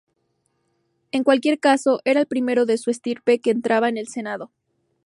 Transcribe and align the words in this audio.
En 1.11 1.23
cualquier 1.23 1.59
caso 1.59 1.99
era 2.05 2.19
el 2.21 2.25
primero 2.25 2.65
de 2.65 2.79
su 2.79 2.89
estirpe 2.89 3.37
que 3.37 3.51
entraba 3.51 3.87
en 3.87 3.97
el 3.99 4.07
Senado. 4.07 4.51